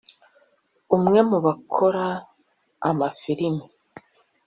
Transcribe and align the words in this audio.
umwe 0.95 1.19
mu 1.29 1.37
bakora 1.45 2.05
amafilimi 2.89 3.65